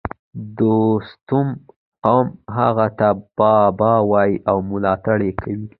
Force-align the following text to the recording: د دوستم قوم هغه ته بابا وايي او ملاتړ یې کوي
د 0.03 0.03
دوستم 0.59 1.47
قوم 2.05 2.27
هغه 2.57 2.87
ته 2.99 3.09
بابا 3.37 3.93
وايي 4.11 4.35
او 4.49 4.57
ملاتړ 4.69 5.17
یې 5.27 5.33
کوي 5.41 5.67